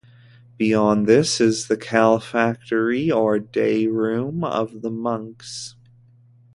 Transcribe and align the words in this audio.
Beyond 0.57 1.05
this 1.05 1.39
is 1.39 1.67
the 1.67 1.77
calefactory 1.77 3.11
or 3.15 3.37
day-room 3.37 4.43
of 4.43 4.81
the 4.81 4.89
monks. 4.89 5.75